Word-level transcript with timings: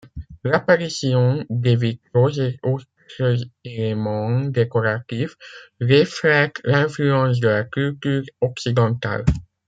L'apparition 0.43 1.45
des 1.51 1.75
vitraux 1.75 2.29
et 2.31 2.57
autres 2.63 2.87
éléments 3.63 4.39
décoratifs 4.39 5.35
reflète 5.79 6.59
l’influence 6.63 7.39
de 7.39 7.47
la 7.47 7.65
culture 7.65 8.23
occidentale. 8.41 9.25